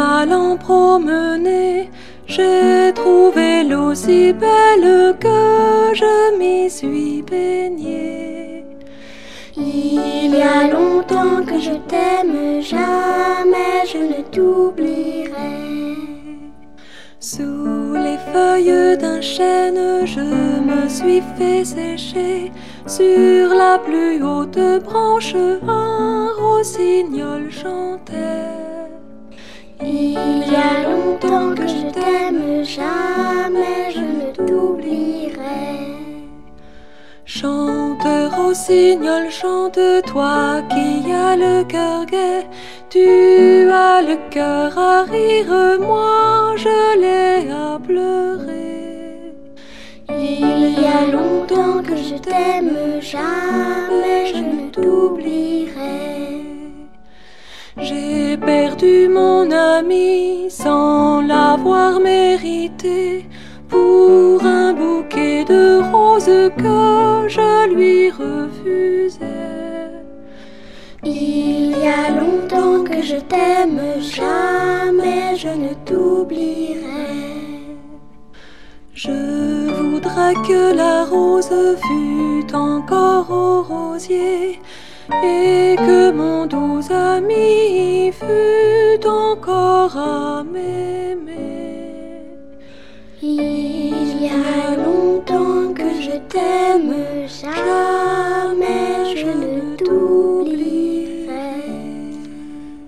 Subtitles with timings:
[0.00, 1.90] Allant promener,
[2.26, 5.40] j'ai trouvé l'eau si belle que
[5.94, 8.64] je m'y suis baignée.
[9.56, 15.50] Il y a longtemps que je t'aime, jamais je ne t'oublierai.
[17.18, 20.20] Sous les feuilles d'un chêne, je
[20.68, 22.50] me suis fait sécher
[22.86, 25.34] sur la plus haute branche.
[25.68, 28.59] Un rossignol chantait.
[29.92, 35.68] Il y a longtemps que je t'aime, jamais je ne t'oublierai.
[37.24, 38.06] Chante,
[38.36, 42.46] rossignol, chante, toi qui as le cœur gai.
[42.88, 49.34] Tu as le cœur à rire, moi je l'ai à pleurer.
[50.08, 56.39] Il y a longtemps que je t'aime, jamais je ne t'oublierai.
[57.78, 63.26] J'ai perdu mon ami sans l'avoir mérité
[63.68, 69.20] pour un bouquet de roses que je lui refusais.
[71.04, 76.80] Il y a longtemps que je t'aime, jamais je ne t'oublierai.
[78.92, 81.50] Je voudrais que la rose
[81.86, 84.60] fût encore au rosier
[85.22, 91.38] et que mon doux ami fût encore à m'aimer.
[93.22, 96.94] Il y a longtemps que je t'aime,
[97.28, 101.30] jamais je ne t'oublierai.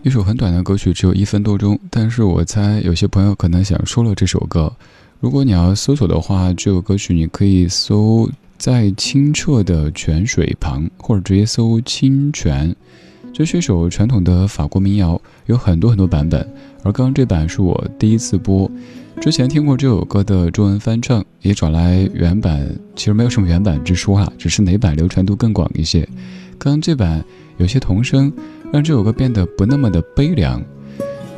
[0.04, 4.72] 一首很短的歌曲，只有一分多钟，但是我猜有些朋友可能想说了这首歌。
[5.20, 8.28] 如果你要搜索的话，这首歌曲你可以搜
[8.62, 12.72] 在清澈的泉水旁，或者直接搜清泉。
[13.34, 16.40] 这是一首传统的法国民谣，有很多很多版本，
[16.84, 18.70] 而刚刚这版是我第一次播。
[19.20, 26.08] 之前听过这首歌的中文翻唱，也找来原版，其实没有什么原版之说啊，只是哪版流传度更广一些。
[26.56, 27.24] 刚刚这版
[27.56, 28.32] 有些童声。
[28.72, 30.62] 让这首歌变得不那么的悲凉。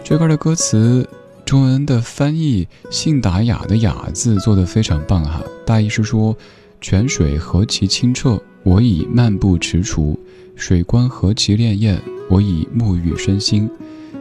[0.05, 1.09] 这歌的歌词，
[1.45, 5.43] 中文的翻译“信达雅”的“雅”字做得非常棒哈。
[5.67, 6.37] 大意是说：
[6.85, 10.15] 泉水何其清澈，我已漫步踟蹰；
[10.55, 13.71] 水光何其潋滟，我已沐浴身心。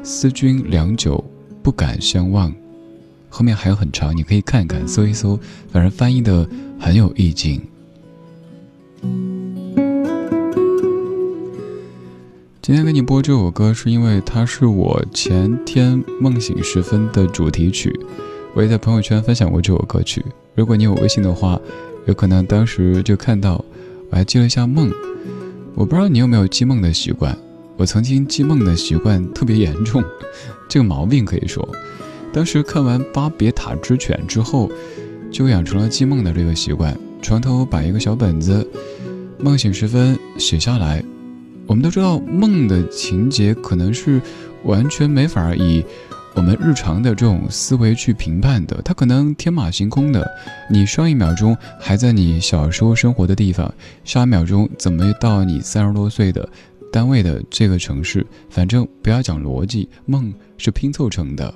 [0.02, 1.22] 思君良久，
[1.62, 2.54] 不敢相望。
[3.28, 5.38] 后面还有很长，你可以看一看，搜一搜，
[5.74, 6.48] 反正翻译的
[6.80, 7.62] 很有意境。
[12.62, 17.94] 今天给你播这首歌，是因为它是我前天梦醒时分的主题曲。
[18.56, 20.24] 我也在朋友圈分享过这首歌曲。
[20.56, 21.60] 如果你有微信的话，
[22.06, 23.64] 有可能当时就看到。
[24.10, 24.92] 我还记了一下梦。
[25.74, 27.36] 我不知道你有没有记梦的习惯。
[27.78, 30.04] 我曾经记梦的习惯特别严重，
[30.70, 31.68] 这个毛病可以说。
[32.32, 34.72] 当时看完《巴别塔之犬》之后，
[35.32, 36.96] 就养成了记梦的这个习惯。
[37.24, 38.68] 床头摆一个小本子，
[39.40, 41.04] 梦醒时分写下来。
[41.66, 44.22] 我们都知道，梦的情节可能是
[44.66, 45.84] 完全没法以
[46.36, 50.28] 我们日常的这种思维去评判的，它可能天马行空的。
[50.70, 53.72] 你上一秒钟还在你小时候生活的地方，
[54.04, 56.48] 下一秒钟怎么到你三十多岁的
[56.92, 58.26] 单位的这个城市？
[58.50, 61.54] 反正不要讲逻辑，梦是拼凑成的。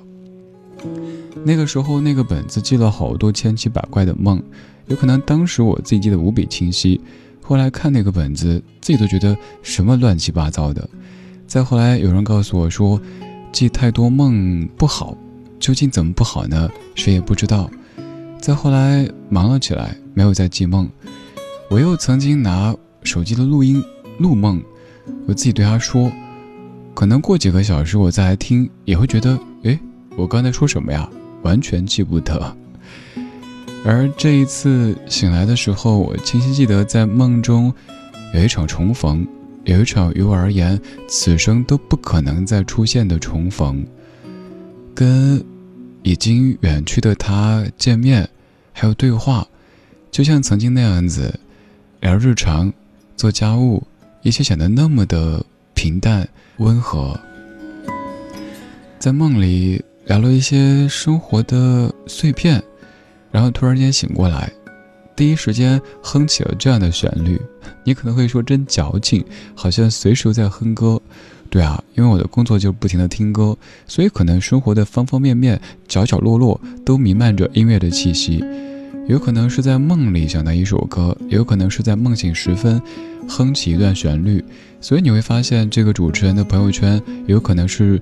[1.44, 4.40] 那个时候，那个本子记了好多千奇百怪的梦，
[4.86, 7.00] 有可能当时我自己记得无比清晰。
[7.42, 10.88] 后来看那个本子，自己都觉得什么乱七八糟的。
[11.48, 13.00] 再后来有人告诉我说，
[13.52, 15.16] 记太多梦不好，
[15.58, 16.70] 究竟怎么不好呢？
[16.94, 17.70] 谁也不知道。
[18.40, 20.88] 再后来忙了起来，没有再记梦。
[21.68, 23.82] 我又曾经拿手机的录音
[24.18, 24.62] 录梦，
[25.26, 26.10] 我自己对他说，
[26.94, 29.78] 可能过几个小时我再来听，也会觉得，诶，
[30.16, 31.08] 我刚才说什么呀？
[31.42, 32.56] 完全记不得。
[33.84, 37.72] 而这一次醒来的时候，我清晰记得在梦中
[38.34, 39.26] 有一场重逢，
[39.64, 43.86] 有一场于我而言此生都不可能再出现的重逢，
[44.94, 45.44] 跟
[46.02, 48.28] 已经远去的他见面，
[48.72, 49.46] 还有对话，
[50.10, 51.38] 就像曾经那样子
[52.00, 52.72] 聊日常、
[53.16, 53.86] 做家务，
[54.22, 55.44] 一切显得那么的
[55.74, 56.26] 平淡
[56.58, 57.18] 温和。
[58.98, 62.62] 在梦里，聊了一些生活的碎片，
[63.30, 64.50] 然后突然间醒过来，
[65.18, 67.40] 第一时间哼起了这样的旋律。
[67.82, 71.00] 你可能会说真矫情，好像随时在哼歌。
[71.50, 73.56] 对啊，因为我的工作就是不停的听歌，
[73.88, 78.44] 所以可能生活的方方面面、角角落落都弥漫着音乐的气息。
[79.08, 82.80] 有可能是在梦里想到一首歌，有可能是在梦醒时分
[83.28, 84.44] 哼起一段旋律。
[84.80, 88.00] 所以你会发现，这个主持人的朋友圈有可能是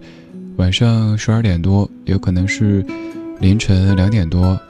[0.57, 2.85] 晚上十二点多，有可能是
[3.41, 4.61] 凌晨两点多，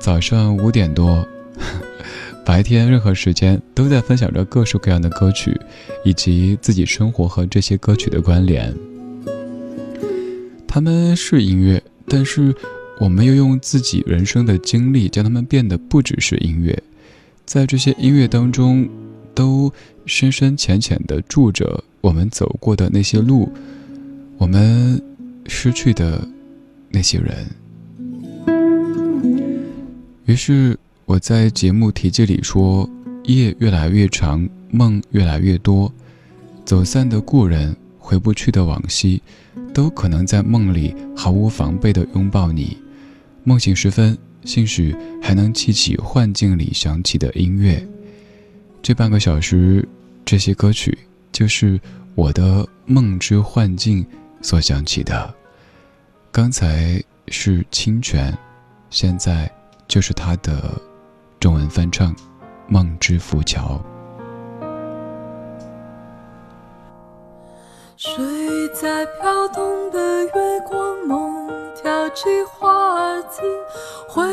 [0.00, 1.24] 早上五点多。
[2.44, 5.58] 白天任何时间都在分享着各式各样的歌曲，
[6.04, 8.74] 以及自己生活和这些歌曲的关联。
[10.68, 12.54] 他们是音乐，但是
[13.00, 16.80] 我们又用自己人生的经历将他们变得不只是音乐。
[17.46, 18.86] 在这些音乐当中，
[19.34, 19.72] 都
[20.04, 23.50] 深深浅浅地住着我们走过的那些路，
[24.36, 25.00] 我们
[25.46, 26.28] 失去的
[26.90, 27.34] 那些人。
[30.26, 30.78] 于是。
[31.06, 32.88] 我在节目题记里说
[33.24, 35.92] ：“夜越来越长，梦越来越多，
[36.64, 39.20] 走散的故人，回不去的往昔，
[39.74, 42.78] 都可能在梦里毫无防备地拥抱你。
[43.42, 44.16] 梦醒时分，
[44.46, 47.86] 兴许还能记起幻境里响起的音乐。
[48.80, 49.86] 这半个小时，
[50.24, 50.96] 这些歌曲
[51.30, 51.78] 就是
[52.14, 54.04] 我的梦之幻境
[54.40, 55.34] 所响起的。
[56.32, 56.98] 刚才
[57.28, 58.34] 是清泉，
[58.88, 59.50] 现在
[59.86, 60.80] 就是他的。”
[61.44, 62.10] 中文翻唱
[62.68, 63.78] 《梦之浮桥》。
[67.98, 68.24] 睡
[68.68, 70.30] 在飘动的月
[70.66, 73.42] 光梦，跳起花儿子，
[74.08, 74.26] 回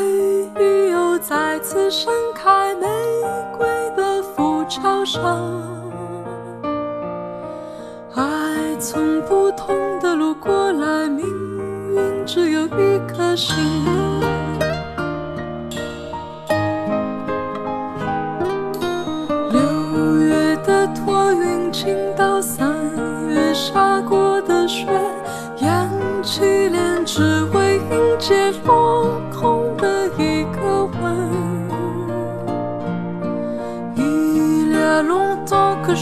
[0.58, 2.86] 忆又再次盛开玫
[3.58, 5.38] 瑰的浮桥上。
[8.14, 11.26] 爱从不同的路过来，命
[11.94, 13.54] 运只有一颗心。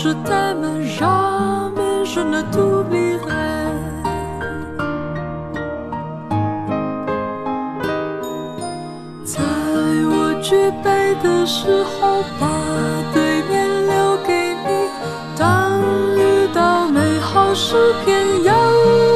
[0.03, 3.51] Je t'aime, jamais je ne t'oublierai.
[9.25, 9.43] 在
[10.13, 12.90] 我举杯的时候，吧
[17.63, 18.55] 诗篇，要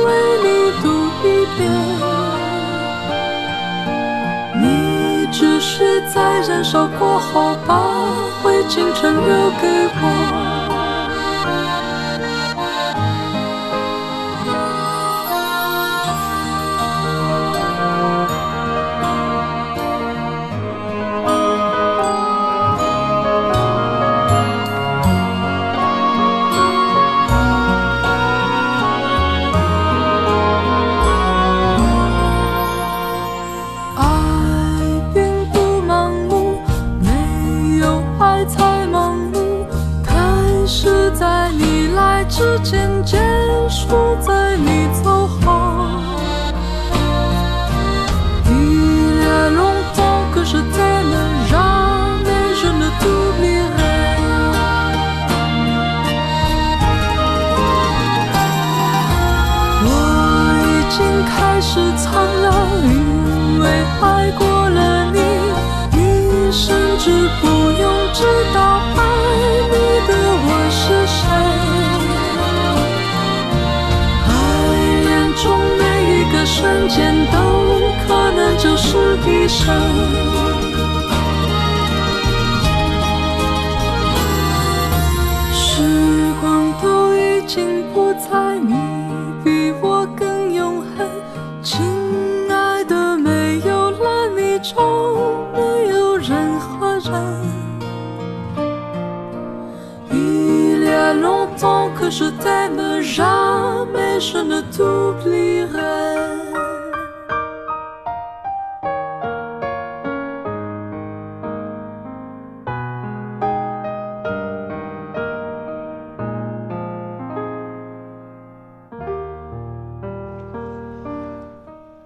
[0.05, 0.09] 为
[0.45, 0.87] 你读
[1.25, 1.27] 一
[1.57, 1.61] 遍。
[4.61, 7.81] 你只是在燃烧过后，把
[8.43, 9.89] 灰烬全留给
[67.05, 68.99] 是不用知道爱
[69.69, 69.77] 你
[70.09, 70.11] 的
[70.47, 71.21] 我是谁。
[74.27, 74.33] 爱
[75.05, 75.45] 恋中
[75.77, 76.97] 每一个瞬间
[77.27, 77.37] 都
[78.09, 78.97] 可能就是
[79.29, 79.61] 一生。
[85.53, 87.84] 时光都已经
[102.05, 106.35] que je t'aime, jamais je ne t'oublierai.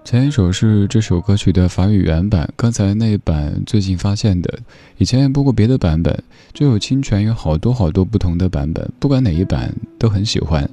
[0.05, 4.59] 前一首是这首歌曲的法语原版，刚才那版最近发现的，
[4.97, 6.17] 以前也播过别的版本，
[6.51, 10.67] 就有侵权有好多好多不同的版本，不管哪一版都很喜欢。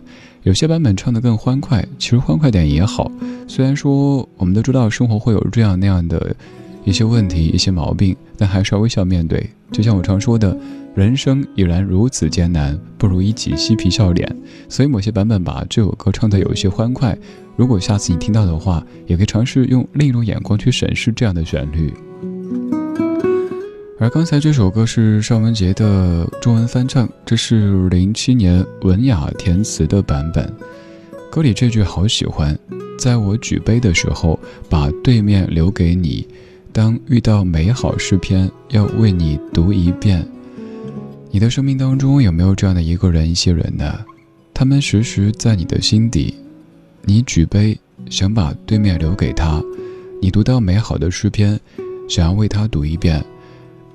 [0.45, 3.11] 有些版本唱得更欢快，其实欢快点也好。
[3.49, 6.35] 虽然说我们都知道生活会有这样那样的
[6.85, 9.51] 一些问题、一些毛病，但还是要微笑面对。
[9.73, 10.57] 就像我常说的，
[10.95, 14.37] 人生已然如此艰难，不如一起嬉皮笑脸。
[14.69, 17.19] 所以某些版本把这首歌唱得有一些欢快。
[17.57, 21.93] 如果下次你听到的话，也可以尝试用另一种眼光去审视这样的旋律。
[23.99, 30.53] 而刚才这首歌是尚雯婕的中文翻唱，这是零七年文雅填词的版本。
[31.31, 32.57] 歌里这句好喜欢，
[32.99, 34.39] 在我举杯的时候，
[34.69, 36.29] 把对面留给你。
[36.75, 40.27] 当遇到美好诗篇，要为你读一遍。
[41.31, 44.05] 你的生命当中有没有这样的一个人、一些人呢？
[44.53, 46.35] 他们时时在你的心底。
[47.01, 47.79] 你举杯，
[48.11, 49.63] 想把对面留给他；
[50.21, 51.59] 你读到美好的诗篇，
[52.11, 53.25] 想要为他读一遍。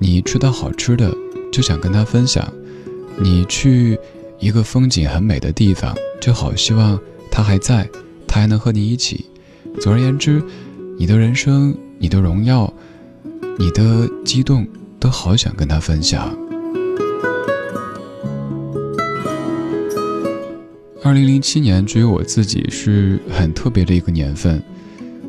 [0.03, 1.15] 你吃到好吃的，
[1.51, 2.43] 就想跟他分享；
[3.19, 3.95] 你去
[4.39, 7.87] 一个风景很美的地方，就好希望他还在，
[8.27, 9.23] 他还能和你一起。
[9.79, 10.41] 总而言之，
[10.97, 12.73] 你的人生、你的荣耀、
[13.59, 14.67] 你的激动，
[14.99, 16.35] 都好想跟他分享。
[21.03, 24.63] 二零零七年，只有我自己是很特别的一个年份。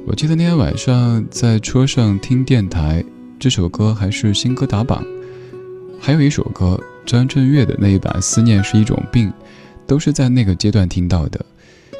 [0.07, 3.05] 我记得那天晚上在车上听电台。
[3.43, 5.05] 这首歌还是新歌打榜，
[6.01, 9.29] 还有一首歌张震岳的那一版《思念是一种病》，
[9.85, 11.45] 都是在那个阶段听到的，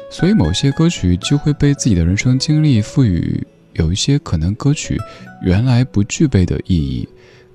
[0.09, 4.97] 所以某些歌曲就会被自己的人生经历赋予有一些可能歌曲
[5.43, 7.05] 原来不具备的意义，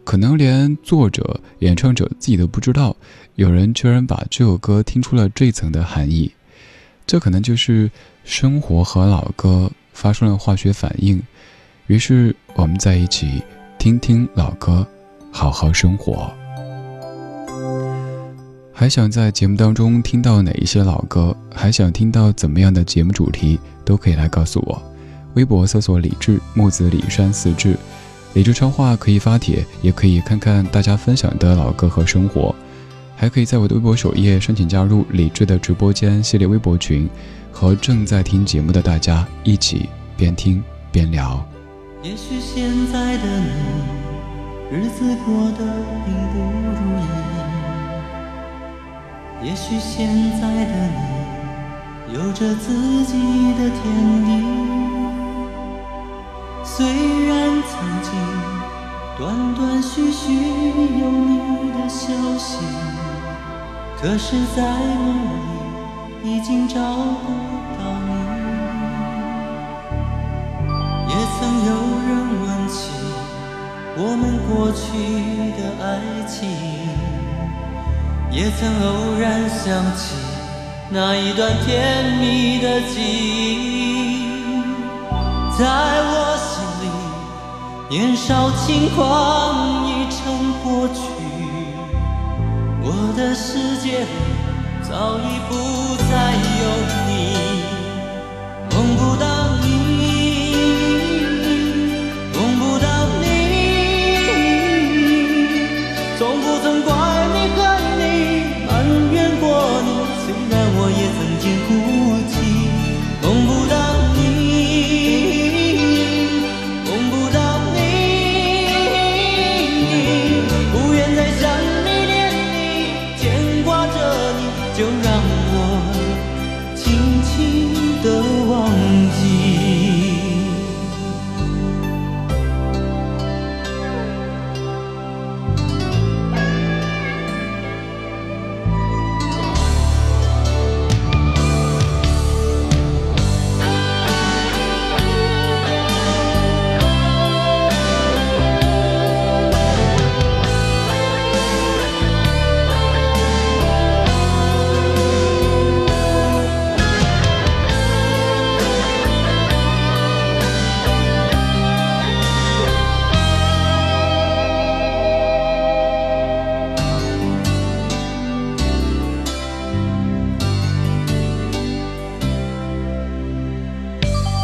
[0.05, 2.95] 可能连作者、演唱者自己都不知道，
[3.37, 6.31] 有人居然把这首歌听出了这层的含义，
[7.07, 7.91] 这可能就是
[8.23, 11.23] 生活和老歌发生了化学反应，
[11.87, 13.43] 于是我们在一起。
[13.79, 14.85] 听听老歌，
[15.31, 16.29] 好好生活。
[18.73, 21.35] 还想在节目当中听到哪一些老歌？
[21.55, 23.59] 还想听到怎么样的节目主题？
[23.85, 24.83] 都可以来告诉我。
[25.35, 27.79] 微博搜索“李志木子李山四志”，
[28.35, 32.53] 李志超话可以发帖，也可以看看大家分享的老歌和生活。
[33.15, 37.09] 还可以在我的微博首页申请加入李志的直播间系列微博群，
[37.53, 41.45] 和正在听节目的大家一起边听边聊。
[42.01, 43.51] 也许现在的你，
[44.71, 45.65] 日子过得
[46.05, 46.39] 并不
[46.79, 47.05] 如意。
[49.43, 50.07] 也许现
[50.41, 53.13] 在的你，有着自己
[53.55, 53.83] 的天
[54.25, 54.29] 地。
[56.65, 56.87] 虽
[57.27, 57.75] 然曾
[58.05, 58.13] 经
[59.19, 60.33] 断断续续
[61.01, 62.07] 有你的消
[62.39, 62.59] 息，
[64.01, 65.17] 可是，在梦
[66.23, 67.58] 里已经找不。
[71.39, 71.71] 曾有
[72.09, 72.11] 人
[72.43, 72.91] 问起
[73.97, 74.83] 我们过去
[75.55, 75.87] 的爱
[76.27, 76.37] 情，
[78.33, 78.87] 也曾偶
[79.21, 79.63] 然想
[79.97, 80.01] 起
[80.91, 84.27] 那一段甜蜜的记忆，
[85.57, 85.63] 在
[86.11, 86.51] 我心
[86.83, 86.87] 里，
[87.89, 88.97] 年少轻狂
[89.87, 90.19] 已成
[90.65, 90.99] 过去，
[92.83, 94.15] 我的世界里
[94.83, 95.55] 早已不
[96.11, 96.11] 再
[96.63, 96.65] 有
[97.07, 97.08] 你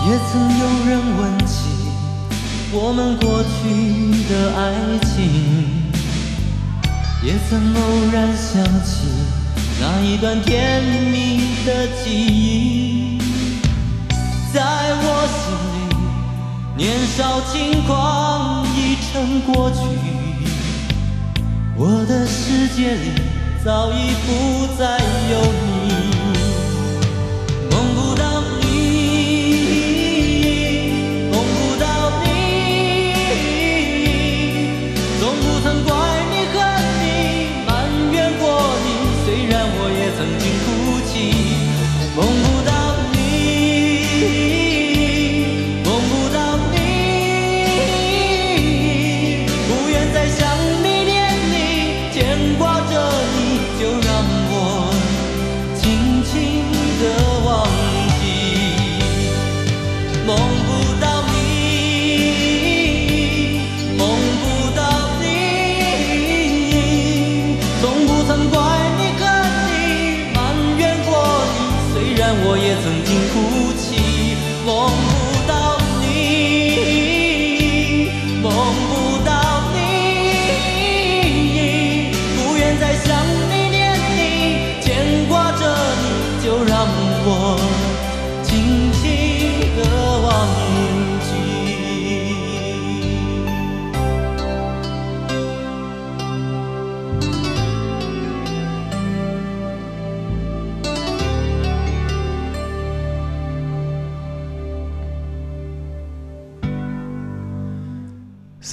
[0.06, 1.70] 也曾有人问起
[2.72, 5.84] 我们过去的爱情。
[7.24, 9.08] 也曾偶然想起
[9.80, 13.18] 那一段甜蜜的记忆。
[14.52, 15.42] 在我心
[15.78, 19.78] 里年少轻狂已成过去。
[21.78, 23.12] 我的世界里
[23.64, 24.98] 早已不再
[25.30, 25.63] 有你。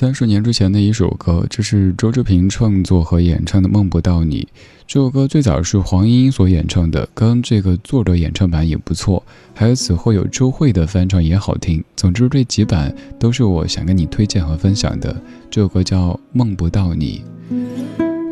[0.01, 4.41] 三十年之前的一首歌，这是周志平创作和演唱的《梦不到你》。
[4.87, 9.23] 这首歌最早是黄莺莺所演唱的，跟这个作者演唱版也不错。
[9.53, 11.83] 还有此后有周慧的翻唱也好听。
[11.95, 15.15] 总之这几版都是我想跟你推荐和分享的。
[15.51, 17.23] 这首歌叫《梦不到你》。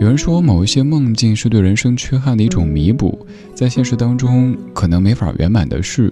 [0.01, 6.11] 有人说，某一些梦境是对人生缺憾的一种弥补，在现实当中可能没法圆满的事，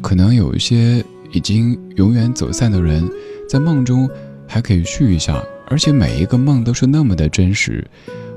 [0.00, 3.06] 可能有一些已经永远走散的人，
[3.46, 4.08] 在梦中。
[4.46, 7.84] 还可以续一下，而且每一个梦都是那么的真实。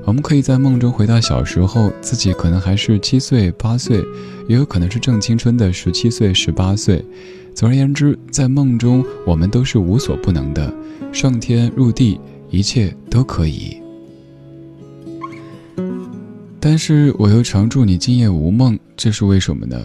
[0.04, 4.02] 我们可以在梦中回到小时候，自己可能还是七岁、八岁，
[4.48, 7.04] 也有可能是正青春的十七岁、十八岁。
[7.54, 10.72] 总而言之，在梦中我们都是无所不能的，
[11.12, 13.76] 上天入地，一切都可以。
[16.58, 19.78] 但是我又常祝你今夜无梦，这是为什么呢？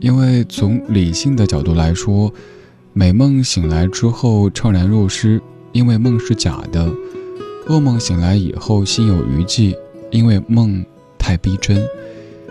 [0.00, 2.30] 因为从理性的角度来说，
[2.92, 5.40] 美梦醒来之后怅然若失。
[5.72, 6.90] 因为梦是假的，
[7.66, 9.76] 噩梦醒来以后心有余悸，
[10.10, 10.84] 因为梦
[11.18, 11.76] 太逼真，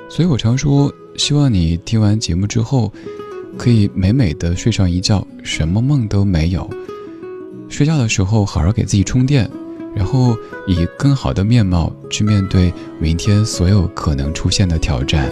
[0.09, 2.91] 所以我常说，希望你听完节目之后，
[3.57, 6.69] 可以美美的睡上一觉，什么梦都没有。
[7.67, 9.49] 睡觉的时候好好给自己充电，
[9.93, 15.29] 然后以更好的面貌去面对明天所有可能出现的挑战。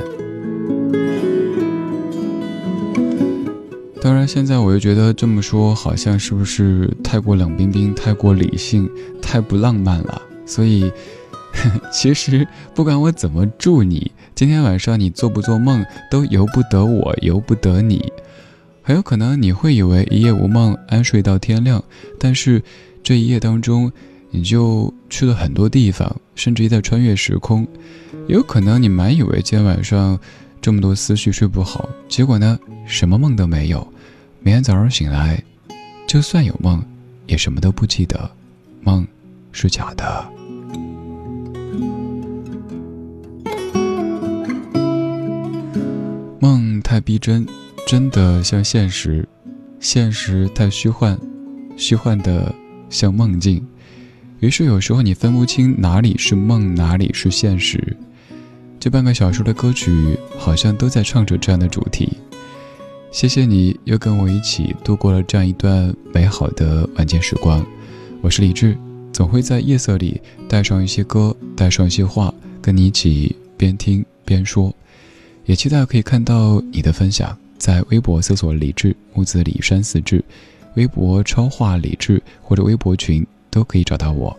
[4.08, 8.90] 当然，现在我又觉得这么说好像是不是太过冷冰冰、太过理性、
[9.22, 10.22] 太不浪漫了？
[10.46, 10.90] 所以，
[11.92, 18.14] 其实不管我怎么祝你，今天晚上你做不做梦都由不得我，由不得你。
[18.82, 21.84] 很有可能你会以为一夜无梦，安睡到天亮，
[22.18, 22.64] 但是
[23.04, 23.92] 这一夜当中，
[24.32, 27.68] 你就去了很多地方，甚至于在穿越时空。
[28.30, 30.18] 也有可能你满以为今天晚上
[30.62, 33.86] 这么多思绪睡不好，结果呢，什么梦都没有。
[34.48, 35.44] 明天早上醒来，
[36.08, 36.82] 就算有梦，
[37.26, 38.32] 也什么都不记得，
[38.80, 39.06] 梦
[39.52, 40.26] 是假的。
[46.40, 47.46] 梦太逼真，
[47.86, 49.22] 真的像现实；
[49.82, 51.20] 现实太虚幻，
[51.76, 52.56] 虚幻的
[52.90, 53.62] 像梦境。
[54.40, 57.98] 于是有时候你分不清哪里是梦，哪里是现实。
[58.80, 62.18] 这半个小时的歌曲，好像都在唱着这样的主题。
[63.10, 67.66] 谢谢你又跟我一起度过了这样一段美好的晚间时光，
[68.22, 68.78] 我是李志，
[69.14, 74.74] 总会在夜色里带上一些歌，带上一些话，跟你一起边听边说，
[75.46, 80.24] 也期待可以看到你的分享，在微博搜索李志木子李山四志，
[80.76, 84.38] 微博超话李志或者微博群都可以找到我，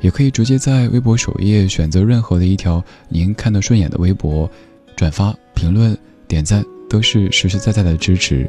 [0.00, 4.48] 也可以直接在微博首页选择任何的一条您看得顺眼的微博，
[4.94, 5.96] 转发、评论、
[6.28, 6.62] 点赞。
[6.92, 8.46] 都是实实在在的支持，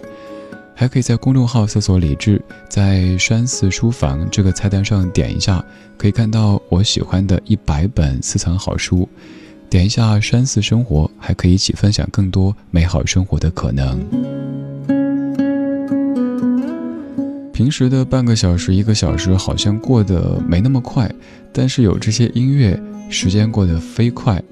[0.75, 5.63] 还可以在公众号搜索“李志”，在山寺书房这个菜单上点一下，
[5.97, 9.07] 可以看到我喜欢的一百本私藏好书。
[9.69, 13.97] 点一下山寺生活，还可以一起分享更多美好生活的可能。
[17.53, 21.09] 平时的半个小时、一个小时好像过得没那么快，
[21.53, 22.77] 但是有这些音乐，
[23.09, 24.43] 时间过得飞快。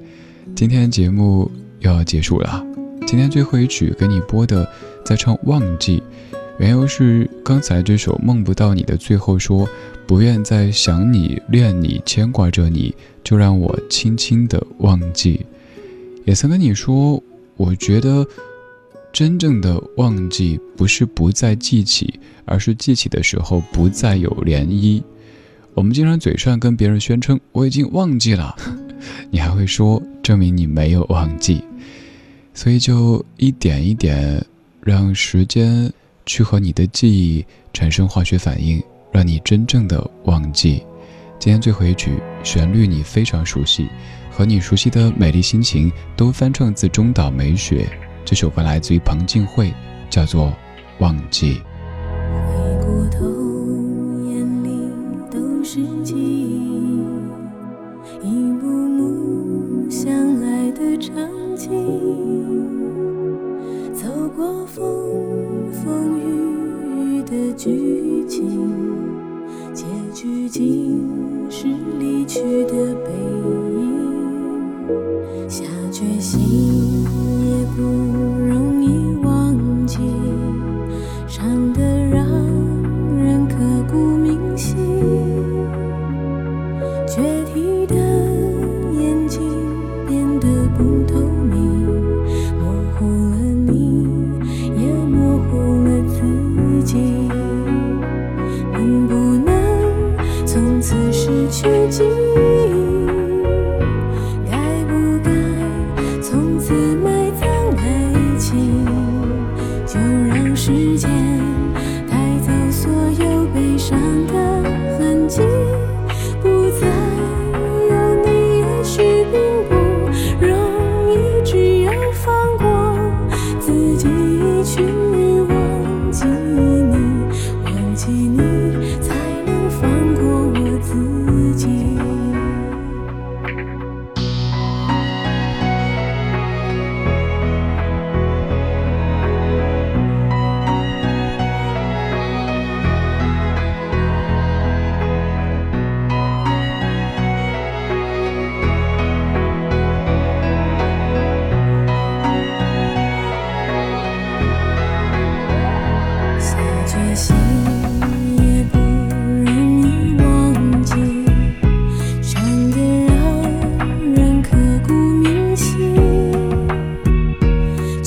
[0.55, 1.51] 今天节目
[1.81, 2.65] 又要结束了。
[3.11, 4.65] 今天最后一曲给你播的，
[5.03, 6.01] 在唱《忘记》，
[6.59, 9.67] 缘由是刚才这首《梦不到你》的最后说，
[10.07, 15.45] 不愿再想你、恋你、牵挂着你，就让我轻轻的忘记。
[16.23, 17.21] 也曾跟你说，
[17.57, 18.25] 我觉得
[19.11, 25.03] 真正的忘记不是不再记起，而是记起的时候不再有涟漪。
[25.73, 28.55] 我们经常嘴上跟别人宣称我已经忘记了，
[29.29, 31.61] 你还会说证明你没有忘记。
[32.53, 34.45] 所以就一点一点，
[34.81, 35.91] 让时间
[36.25, 40.83] 去和你的记忆产生化学反应，让你真正的忘记。
[41.39, 43.87] 今天最后一曲旋律你非常熟悉，
[44.29, 47.87] 和你熟悉的《美丽心情》都翻唱自中岛美雪。
[48.23, 49.73] 这首歌来自于彭靖惠，
[50.09, 50.47] 叫做
[50.99, 51.55] 《忘记》。
[52.45, 53.25] 回过头，
[54.29, 54.69] 眼里
[55.31, 57.01] 都是记忆，
[58.21, 61.15] 一幕幕相爱的场
[61.57, 62.20] 景，
[67.63, 68.67] 剧情，
[69.71, 71.67] 结局竟是
[71.99, 73.11] 离去的背
[73.77, 74.89] 影。
[75.47, 77.05] 下决心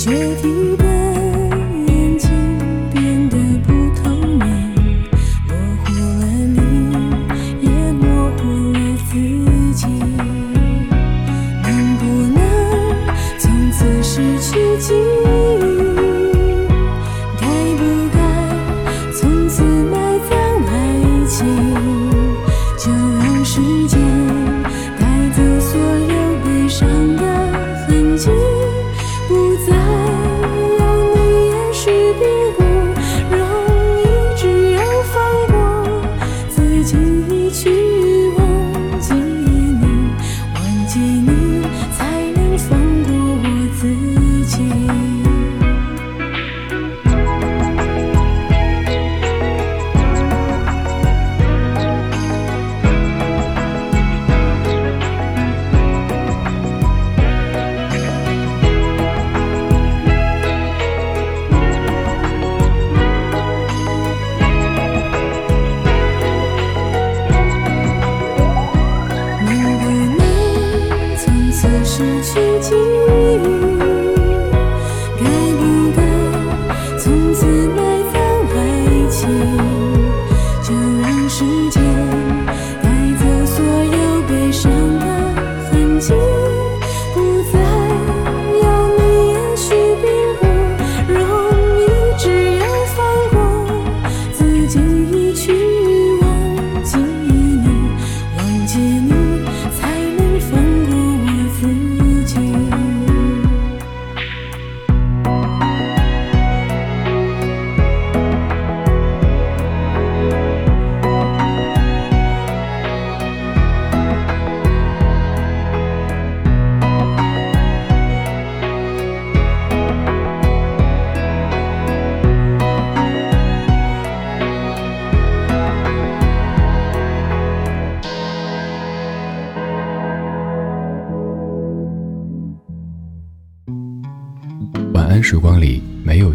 [0.04, 0.83] 决堤。